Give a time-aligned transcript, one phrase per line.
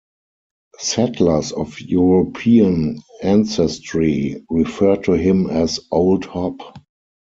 [0.79, 6.79] Settlers of European ancestry referred to him as Old Hop.